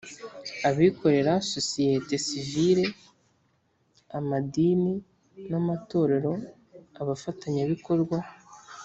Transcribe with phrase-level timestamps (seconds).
[0.69, 2.85] Abikorera sosiyete sivile
[4.17, 4.93] amadini
[5.49, 6.31] n amatorero
[7.01, 8.17] abafatanyabikorwa